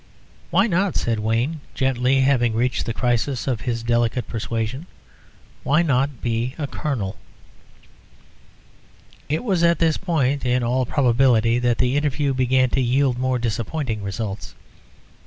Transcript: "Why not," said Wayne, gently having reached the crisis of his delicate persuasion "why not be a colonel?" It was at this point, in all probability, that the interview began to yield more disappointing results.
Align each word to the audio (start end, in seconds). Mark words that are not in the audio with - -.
"Why 0.49 0.65
not," 0.65 0.95
said 0.95 1.19
Wayne, 1.19 1.59
gently 1.75 2.21
having 2.21 2.55
reached 2.55 2.87
the 2.87 2.91
crisis 2.93 3.45
of 3.45 3.61
his 3.61 3.83
delicate 3.83 4.27
persuasion 4.27 4.87
"why 5.61 5.83
not 5.83 6.23
be 6.23 6.55
a 6.57 6.65
colonel?" 6.65 7.17
It 9.29 9.43
was 9.43 9.61
at 9.61 9.77
this 9.77 9.97
point, 9.97 10.43
in 10.43 10.63
all 10.63 10.87
probability, 10.87 11.59
that 11.59 11.77
the 11.77 11.95
interview 11.95 12.33
began 12.33 12.71
to 12.71 12.81
yield 12.81 13.19
more 13.19 13.37
disappointing 13.37 14.01
results. 14.01 14.55